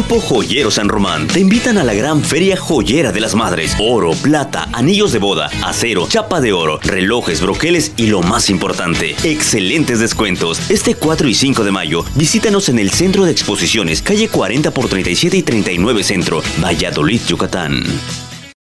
[0.00, 3.76] Grupo Joyero San Román te invitan a la gran feria joyera de las madres.
[3.78, 9.14] Oro, plata, anillos de boda, acero, chapa de oro, relojes, broqueles y lo más importante,
[9.24, 10.58] excelentes descuentos.
[10.70, 14.88] Este 4 y 5 de mayo, visítanos en el Centro de Exposiciones, calle 40 por
[14.88, 17.84] 37 y 39 Centro, Valladolid, Yucatán.